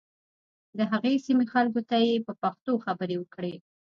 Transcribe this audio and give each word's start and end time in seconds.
د 0.77 0.79
هغې 0.91 1.13
سیمې 1.25 1.45
خلکو 1.53 1.81
ته 1.89 1.95
یې 2.07 2.15
په 2.27 2.33
پښتو 2.41 2.71
خبرې 2.85 3.15
وکړې. 3.19 3.53